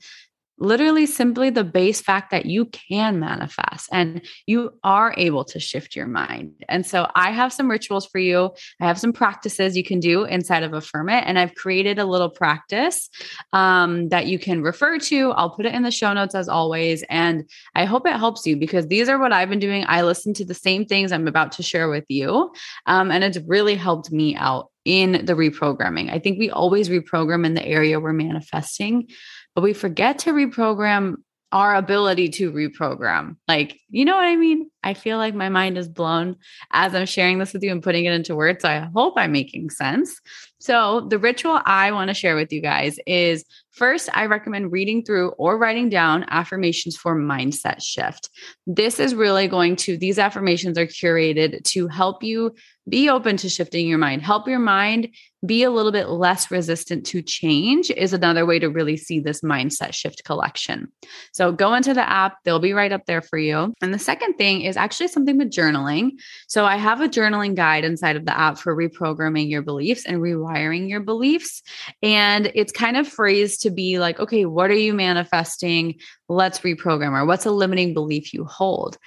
literally 0.58 1.06
simply 1.06 1.50
the 1.50 1.64
base 1.64 2.02
fact 2.02 2.32
that 2.32 2.46
you 2.46 2.66
can 2.66 3.20
manifest 3.20 3.90
and 3.92 4.22
you 4.46 4.72
are 4.84 5.14
able 5.18 5.44
to 5.44 5.60
shift 5.60 5.96
your 5.96 6.08
mind. 6.08 6.54
And 6.70 6.86
so 6.86 7.10
I 7.16 7.32
have 7.32 7.52
some 7.52 7.70
rituals 7.70 8.06
for 8.06 8.20
you. 8.20 8.52
I 8.80 8.86
have 8.86 9.00
some 9.00 9.14
practices 9.14 9.76
you 9.76 9.84
can 9.84 10.00
do 10.00 10.24
inside 10.24 10.64
of 10.64 10.74
Affirm 10.74 11.10
It. 11.10 11.24
And 11.26 11.38
I've 11.38 11.56
created 11.56 12.00
a 12.00 12.06
little 12.06 12.30
practice 12.30 13.10
um, 13.54 14.10
that 14.10 14.28
you 14.28 14.40
can 14.40 14.62
refer 14.62 14.98
to. 15.00 15.32
I'll 15.32 15.50
put 15.50 15.66
it 15.66 15.74
in 15.74 15.84
the 15.84 15.92
show 15.92 16.14
notes 16.14 16.36
as 16.36 16.48
always. 16.48 17.04
And 17.10 17.50
I 17.76 17.86
hope 17.86 18.08
it 18.08 18.16
helps 18.16 18.46
you 18.46 18.56
because 18.56 18.88
these 18.88 19.10
are 19.10 19.20
what 19.20 19.34
I've 19.34 19.50
been 19.50 19.60
doing. 19.60 19.86
I 19.88 20.04
listen 20.04 20.34
to 20.36 20.46
the 20.46 20.54
same 20.54 20.86
things 20.86 21.12
I'm 21.12 21.28
about 21.28 21.52
to 21.54 21.64
share 21.64 21.90
with 21.90 22.06
you. 22.08 22.52
Um, 22.86 23.12
and 23.12 23.24
it's 23.24 23.40
really 23.46 23.76
helped 23.76 24.12
me 24.12 24.36
out 24.36 24.70
in 24.86 25.26
the 25.26 25.34
reprogramming. 25.34 26.12
I 26.12 26.20
think 26.20 26.40
we 26.40 26.50
always 26.50 26.90
reprogram 26.90 27.46
in 27.46 27.56
the 27.56 27.66
area 27.66 28.00
we're 28.00 28.14
manifesting 28.14 29.08
but 29.56 29.62
we 29.62 29.74
forget 29.74 30.20
to 30.20 30.34
reprogram 30.34 31.16
our 31.52 31.76
ability 31.76 32.28
to 32.28 32.52
reprogram. 32.52 33.38
Like, 33.48 33.80
you 33.90 34.04
know 34.04 34.16
what 34.16 34.26
I 34.26 34.36
mean? 34.36 34.70
I 34.84 34.94
feel 34.94 35.18
like 35.18 35.34
my 35.34 35.48
mind 35.48 35.78
is 35.78 35.88
blown 35.88 36.36
as 36.74 36.94
I'm 36.94 37.06
sharing 37.06 37.40
this 37.40 37.54
with 37.54 37.64
you 37.64 37.72
and 37.72 37.82
putting 37.82 38.04
it 38.04 38.12
into 38.12 38.36
words. 38.36 38.64
So 38.64 38.70
I 38.70 38.90
hope 38.94 39.14
I'm 39.16 39.32
making 39.32 39.70
sense. 39.70 40.20
So, 40.60 41.02
the 41.10 41.20
ritual 41.20 41.62
I 41.66 41.92
want 41.92 42.10
to 42.10 42.14
share 42.14 42.36
with 42.36 42.52
you 42.52 42.62
guys 42.62 42.98
is 43.06 43.46
first, 43.76 44.10
I 44.14 44.26
recommend 44.26 44.72
reading 44.72 45.04
through 45.04 45.30
or 45.38 45.58
writing 45.58 45.90
down 45.90 46.26
affirmations 46.30 46.98
for 46.98 47.16
mindset 47.16 47.84
shift. 47.84 48.30
This 48.66 49.00
is 49.00 49.14
really 49.14 49.48
going 49.48 49.76
to, 49.78 49.98
these 49.98 50.18
affirmations 50.18 50.78
are 50.78 50.88
curated 50.88 51.64
to 51.66 51.88
help 51.88 52.24
you 52.24 52.56
be 52.88 53.10
open 53.10 53.38
to 53.38 53.50
shifting 53.50 53.88
your 53.88 53.98
mind, 53.98 54.22
help 54.22 54.48
your 54.48 54.60
mind 54.60 55.10
be 55.46 55.64
a 55.64 55.72
little 55.72 55.92
bit 55.92 56.10
less 56.10 56.50
resistant 56.50 57.06
to 57.06 57.22
change 57.22 57.92
is 57.92 58.14
another 58.14 58.46
way 58.46 58.60
to 58.60 58.70
really 58.70 58.98
see 58.98 59.20
this 59.20 59.42
mindset 59.42 59.94
shift 59.94 60.24
collection. 60.24 60.88
So 61.34 61.52
go 61.52 61.74
into 61.74 61.94
the 61.94 62.08
app, 62.08 62.38
they'll 62.44 62.60
be 62.60 62.74
right 62.74 62.92
up 62.92 63.06
there 63.06 63.22
for 63.22 63.38
you. 63.38 63.74
And 63.82 63.94
the 63.94 64.00
second 64.00 64.36
thing 64.36 64.62
is 64.62 64.78
actually 64.78 65.10
something 65.10 65.38
with 65.38 65.52
journaling. 65.52 66.12
So 66.48 66.66
I 66.66 66.78
have 66.78 67.02
a 67.02 67.08
journaling 67.08 67.56
guide 67.56 67.84
inside 67.84 68.16
of 68.16 68.26
the 68.26 68.38
app 68.38 68.58
for 68.58 68.76
reprogramming 68.76 69.50
your 69.50 69.62
beliefs 69.62 70.06
and 70.06 70.18
rewiring 70.18 70.90
your 70.90 71.02
beliefs. 71.02 71.62
And 72.02 72.52
it's 72.56 72.72
kind 72.72 72.98
of 72.98 73.08
phrased 73.08 73.62
to 73.66 73.70
be 73.70 74.00
like, 74.00 74.20
okay, 74.20 74.46
what 74.46 74.72
are 74.72 74.76
you 74.76 74.94
manifesting? 74.94 76.00
Let's 76.30 76.60
reprogram, 76.60 77.12
or 77.12 77.26
what's 77.26 77.46
a 77.46 77.52
limiting 77.52 77.94
belief 77.94 78.34
you 78.34 78.46
hold? 78.46 78.98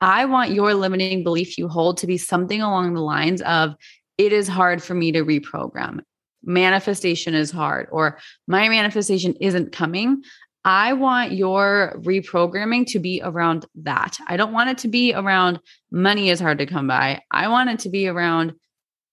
I 0.00 0.26
want 0.26 0.50
your 0.50 0.74
limiting 0.74 1.24
belief 1.24 1.58
you 1.58 1.66
hold 1.68 1.96
to 1.98 2.06
be 2.06 2.18
something 2.18 2.60
along 2.60 2.94
the 2.94 3.00
lines 3.00 3.42
of 3.42 3.74
it 4.16 4.32
is 4.32 4.46
hard 4.46 4.82
for 4.82 4.94
me 4.94 5.12
to 5.12 5.24
reprogram. 5.24 6.00
Manifestation 6.44 7.34
is 7.34 7.50
hard, 7.50 7.88
or 7.90 8.18
my 8.46 8.68
manifestation 8.68 9.34
isn't 9.40 9.72
coming. 9.72 10.22
I 10.64 10.92
want 10.92 11.32
your 11.32 11.94
reprogramming 11.98 12.86
to 12.88 12.98
be 12.98 13.20
around 13.24 13.66
that. 13.76 14.18
I 14.26 14.36
don't 14.36 14.52
want 14.52 14.70
it 14.70 14.78
to 14.78 14.88
be 14.88 15.14
around 15.14 15.60
money 15.90 16.30
is 16.30 16.40
hard 16.40 16.58
to 16.58 16.66
come 16.66 16.86
by. 16.86 17.22
I 17.30 17.48
want 17.48 17.70
it 17.70 17.78
to 17.80 17.88
be 17.88 18.06
around 18.06 18.54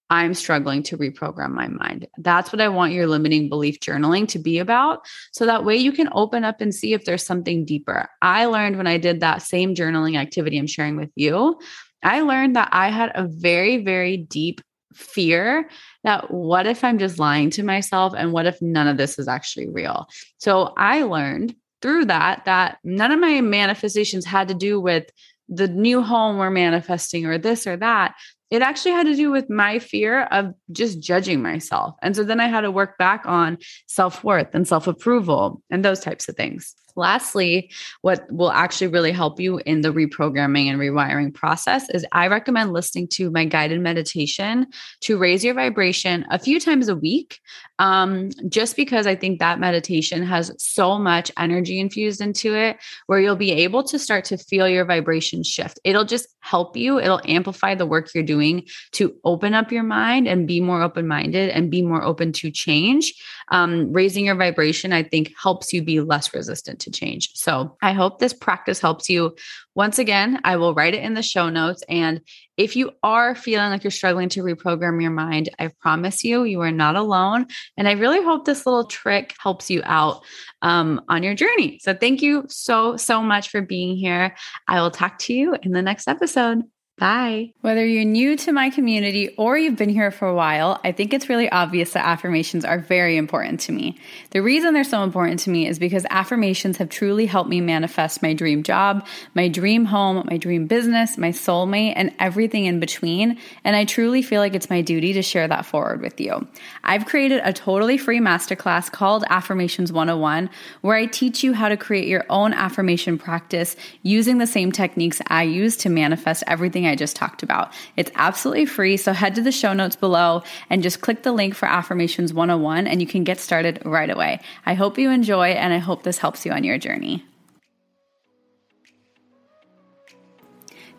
I'm 0.10 0.34
struggling 0.34 0.84
to 0.84 0.98
reprogram 0.98 1.52
my 1.52 1.68
mind. 1.68 2.08
That's 2.18 2.54
what 2.54 2.62
I 2.62 2.68
want 2.68 2.94
your 2.94 3.08
limiting 3.08 3.50
belief 3.50 3.80
journaling 3.80 4.28
to 4.30 4.40
be 4.40 4.60
about. 4.60 5.06
So 5.32 5.46
that 5.46 5.66
way 5.66 5.76
you 5.78 5.92
can 5.92 6.10
open 6.12 6.44
up 6.44 6.62
and 6.62 6.74
see 6.74 6.94
if 6.94 7.06
there's 7.06 7.26
something 7.26 7.66
deeper. 7.66 8.08
I 8.22 8.46
learned 8.46 8.78
when 8.78 8.88
I 8.88 8.98
did 8.98 9.20
that 9.20 9.42
same 9.42 9.74
journaling 9.74 10.18
activity 10.18 10.60
I'm 10.60 10.68
sharing 10.68 10.96
with 10.96 11.12
you, 11.16 11.60
I 12.04 12.22
learned 12.22 12.56
that 12.56 12.70
I 12.72 12.90
had 12.90 13.12
a 13.16 13.28
very, 13.28 13.84
very 13.84 14.18
deep 14.18 14.62
fear 14.94 15.70
that 16.04 16.32
what 16.32 16.68
if 16.68 16.84
I'm 16.84 17.00
just 17.00 17.20
lying 17.20 17.50
to 17.52 17.64
myself 17.64 18.14
and 18.16 18.32
what 18.32 18.46
if 18.46 18.62
none 18.62 18.88
of 18.88 18.98
this 18.98 19.18
is 19.18 19.28
actually 19.28 19.70
real? 19.70 20.08
So 20.38 20.74
I 20.78 21.04
learned 21.04 21.56
through 21.82 22.06
that 22.06 22.46
that 22.46 22.78
none 22.84 23.12
of 23.12 23.20
my 23.20 23.42
manifestations 23.42 24.26
had 24.26 24.48
to 24.48 24.54
do 24.54 24.80
with 24.80 25.10
the 25.50 25.68
new 25.68 26.02
home 26.02 26.38
we're 26.38 26.50
manifesting 26.50 27.26
or 27.26 27.38
this 27.38 27.68
or 27.68 27.78
that. 27.78 28.16
It 28.52 28.62
actually 28.62 28.92
had 28.92 29.08
to 29.08 29.16
do 29.16 29.32
with 29.32 29.50
my 29.50 29.80
fear 29.80 30.24
of 30.24 30.54
just 30.72 31.00
judging 31.00 31.42
myself. 31.42 31.96
And 32.02 32.16
so 32.16 32.24
then 32.24 32.40
I 32.40 32.48
had 32.48 32.62
to 32.62 32.72
work 32.72 32.98
back 32.98 33.24
on 33.26 33.58
self 33.88 34.24
worth 34.24 34.54
and 34.54 34.68
self 34.68 34.88
approval 34.88 35.62
and 35.70 35.84
those 35.84 36.00
types 36.00 36.30
of 36.30 36.36
things. 36.36 36.76
Lastly, 36.96 37.72
what 38.02 38.26
will 38.32 38.52
actually 38.52 38.88
really 38.88 39.12
help 39.12 39.40
you 39.40 39.58
in 39.66 39.82
the 39.82 39.92
reprogramming 39.92 40.68
and 40.68 40.80
rewiring 40.80 41.34
process 41.34 41.90
is 41.90 42.06
I 42.14 42.28
recommend 42.28 42.72
listening 42.72 43.10
to 43.14 43.30
my 43.32 43.46
guided 43.46 43.82
meditation 43.82 44.68
to 45.02 45.18
raise 45.18 45.44
your 45.44 45.54
vibration 45.54 46.26
a 46.30 46.40
few 46.40 46.60
times 46.60 46.88
a 46.88 46.96
week. 46.96 47.40
Um, 47.78 48.30
just 48.48 48.76
because 48.76 49.06
I 49.06 49.16
think 49.16 49.40
that 49.40 49.60
meditation 49.60 50.24
has 50.24 50.52
so 50.58 50.98
much 50.98 51.32
energy 51.38 51.80
infused 51.80 52.22
into 52.22 52.56
it, 52.56 52.78
where 53.08 53.20
you'll 53.20 53.36
be 53.36 53.52
able 53.52 53.84
to 53.84 54.00
start 54.00 54.26
to 54.26 54.38
feel 54.38 54.68
your 54.68 54.86
vibration 54.86 55.44
shift. 55.44 55.80
It'll 55.84 56.06
just 56.06 56.28
help 56.40 56.78
you, 56.78 57.00
it'll 57.00 57.22
amplify 57.26 57.76
the 57.76 57.86
work 57.86 58.14
you're 58.14 58.24
doing 58.24 58.66
to 58.94 59.16
open 59.24 59.54
up 59.54 59.72
your 59.72 59.84
mind 59.84 60.28
and 60.28 60.48
be 60.48 60.62
more 60.62 60.82
open 60.82 61.08
minded 61.08 61.50
and 61.50 61.72
be 61.72 61.82
more 61.82 62.04
open 62.04 62.32
to 62.34 62.52
change. 62.52 63.14
Um, 63.50 63.92
raising 63.92 64.26
your 64.26 64.36
vibration, 64.36 64.94
I 64.94 65.04
think, 65.04 65.34
helps 65.42 65.74
you 65.74 65.84
be 65.84 66.00
less 66.00 66.34
resistant 66.34 66.80
to 66.82 66.92
change. 66.92 67.32
So 67.34 67.76
I 67.82 67.94
hope 67.94 68.20
this 68.20 68.34
practice 68.34 68.80
helps 68.80 69.10
you. 69.10 69.36
Once 69.76 70.00
again, 70.00 70.40
I 70.44 70.56
will 70.56 70.74
write 70.74 70.94
it 70.94 71.04
in 71.04 71.16
the 71.16 71.22
show 71.22 71.50
notes. 71.50 71.84
And 71.90 72.22
if 72.58 72.76
you 72.76 72.92
are 73.04 73.36
feeling 73.36 73.70
like 73.70 73.84
you're 73.84 73.92
struggling 73.92 74.30
to 74.30 74.42
reprogram 74.42 75.02
your 75.02 75.12
mind, 75.12 75.50
I 75.60 75.68
promise 75.68 76.24
you, 76.24 76.46
you 76.46 76.62
are 76.62 76.72
not 76.72 76.96
alone. 76.96 77.48
And 77.78 77.88
I 77.88 77.94
really 77.94 78.24
hope 78.24 78.46
this 78.46 78.66
little 78.66 78.86
trick 78.86 79.34
helps 79.40 79.70
you 79.70 79.82
out 79.86 80.24
um, 80.62 81.02
on 81.10 81.24
your 81.24 81.36
journey. 81.36 81.80
So 81.82 81.94
thank 81.94 82.22
you 82.22 82.46
so, 82.48 82.98
so 82.98 83.22
much 83.22 83.50
for 83.50 83.62
being 83.62 83.96
here. 83.96 84.36
I 84.68 84.82
will 84.82 84.92
talk 84.92 85.20
to 85.20 85.34
you 85.34 85.56
in 85.62 85.72
the 85.72 85.82
next 85.82 86.08
episode. 86.08 86.64
Bye. 86.98 87.52
Whether 87.60 87.86
you're 87.86 88.06
new 88.06 88.38
to 88.38 88.54
my 88.54 88.70
community 88.70 89.36
or 89.38 89.58
you've 89.58 89.76
been 89.76 89.90
here 89.90 90.12
for 90.12 90.30
a 90.30 90.34
while, 90.34 90.80
I 90.86 90.94
think 90.94 91.14
it's 91.14 91.28
really 91.28 91.50
obvious 91.50 91.92
that 91.92 92.06
affirmations 92.06 92.64
are 92.64 92.80
very 92.80 93.18
important 93.18 93.60
to 93.62 93.74
me. 93.74 93.98
The 94.32 94.42
reason 94.42 94.74
they're 94.74 94.86
so 94.86 95.04
important 95.04 95.42
to 95.42 95.50
me 95.50 95.68
is 95.68 95.78
because 95.78 96.06
affirmations 96.10 96.78
have 96.78 96.88
truly 96.88 97.26
helped 97.26 97.50
me 97.50 97.60
manifest 97.60 98.22
my 98.22 98.34
dream 98.34 98.64
job, 98.64 99.06
my 99.34 99.50
dream 99.50 99.84
home, 99.84 100.26
my 100.32 100.38
dream 100.38 100.68
business, 100.68 101.18
my 101.18 101.32
soulmate, 101.32 101.94
and 101.98 102.14
everything 102.18 102.64
in 102.64 102.80
between. 102.80 103.40
And 103.66 103.76
I 103.76 103.84
truly 103.84 104.22
feel 104.22 104.40
like 104.40 104.56
it's 104.56 104.70
my 104.70 104.80
duty 104.82 105.12
to 105.14 105.22
share 105.22 105.50
that 105.50 105.66
forward 105.66 106.02
with 106.02 106.22
you. 106.22 106.48
I've 106.86 107.06
created 107.06 107.42
a 107.44 107.52
totally 107.52 107.98
free 107.98 108.22
masterclass 108.22 108.90
called 108.90 109.26
Affirmations 109.30 109.92
101, 109.92 110.50
where 110.80 110.96
I 110.96 111.08
teach 111.08 111.44
you 111.44 111.52
how 111.52 111.68
to 111.68 111.76
create 111.76 112.08
your 112.08 112.24
own 112.30 112.54
affirmation 112.54 113.18
practice 113.18 113.76
using 114.02 114.38
the 114.38 114.48
same 114.48 114.72
techniques 114.72 115.22
I 115.28 115.44
use 115.44 115.76
to 115.78 115.90
manifest 115.90 116.46
everything 116.86 116.92
I 116.92 116.96
just 116.96 117.16
talked 117.16 117.44
about. 117.44 117.74
It's 117.98 118.12
absolutely 118.16 118.66
free, 118.66 118.98
so 118.98 119.14
head 119.14 119.36
to 119.36 119.42
the 119.42 119.52
show 119.52 119.74
notes 119.74 119.96
below 119.96 120.44
and 120.70 120.84
just 120.84 121.02
click 121.02 121.24
the 121.24 121.32
link 121.32 121.56
for 121.56 121.68
Affirmations 121.68 122.34
101 122.34 122.88
and 122.88 123.02
you 123.02 123.08
can 123.08 123.24
get 123.24 123.40
started 123.40 123.82
right 123.86 124.10
away. 124.10 124.40
I 124.66 124.76
hope 124.76 124.98
you 124.98 125.12
enjoy 125.12 125.50
and 125.50 125.74
I 125.74 125.80
hope 125.80 126.04
this 126.04 126.20
helps 126.20 126.46
you 126.46 126.52
on 126.52 126.64
your 126.64 126.78
journey. 126.78 127.24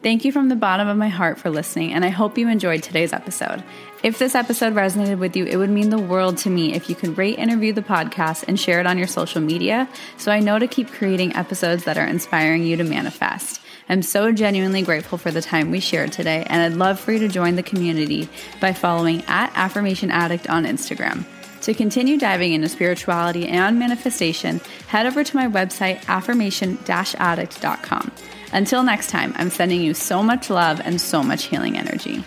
Thank 0.03 0.25
you 0.25 0.31
from 0.31 0.49
the 0.49 0.57
bottom 0.57 0.87
of 0.87 0.97
my 0.97 1.09
heart 1.09 1.39
for 1.39 1.51
listening, 1.51 1.93
and 1.93 2.05
I 2.05 2.11
hope 2.11 2.39
you 2.39 2.49
enjoyed 2.49 2.83
today's 2.83 3.13
episode. 3.13 3.65
If 4.05 4.19
this 4.19 4.37
episode 4.37 4.75
resonated 4.75 5.19
with 5.19 5.35
you, 5.35 5.47
it 5.47 5.57
would 5.57 5.71
mean 5.71 5.91
the 5.91 5.99
world 5.99 6.37
to 6.39 6.51
me 6.51 6.75
if 6.75 6.89
you 6.89 6.95
could 6.95 7.19
rate 7.19 7.39
and 7.41 7.51
review 7.51 7.73
the 7.73 7.83
podcast 7.83 8.45
and 8.47 8.61
share 8.61 8.79
it 8.79 8.87
on 8.87 8.99
your 8.99 9.09
social 9.09 9.41
media 9.41 9.89
so 10.17 10.31
I 10.31 10.39
know 10.39 10.61
to 10.61 10.69
keep 10.69 10.93
creating 10.93 11.35
episodes 11.35 11.85
that 11.85 11.99
are 11.99 12.07
inspiring 12.07 12.63
you 12.63 12.77
to 12.77 12.85
manifest. 12.85 13.61
I'm 13.89 14.03
so 14.03 14.33
genuinely 14.33 14.83
grateful 14.83 15.17
for 15.17 15.31
the 15.31 15.41
time 15.41 15.71
we 15.71 15.81
shared 15.81 16.13
today, 16.13 16.45
and 16.49 16.63
I'd 16.63 16.79
love 16.79 16.99
for 16.99 17.13
you 17.13 17.21
to 17.21 17.29
join 17.29 17.55
the 17.55 17.63
community 17.63 18.29
by 18.61 18.73
following 18.73 19.23
at 19.27 19.53
Affirmation 19.55 20.11
Addict 20.11 20.49
on 20.49 20.65
Instagram. 20.65 21.25
To 21.63 21.75
continue 21.75 22.19
diving 22.19 22.53
into 22.53 22.69
spirituality 22.69 23.49
and 23.49 23.79
manifestation, 23.79 24.61
head 24.89 25.07
over 25.07 25.25
to 25.25 25.37
my 25.37 25.47
website, 25.47 26.07
affirmation 26.09 26.79
addict.com. 26.89 28.13
Until 28.53 28.83
next 28.83 29.11
time, 29.11 29.33
I'm 29.37 29.51
sending 29.51 29.81
you 29.81 29.95
so 29.95 30.23
much 30.23 30.51
love 30.51 30.81
and 30.85 31.01
so 31.01 31.23
much 31.23 31.45
healing 31.45 31.77
energy. 31.77 32.25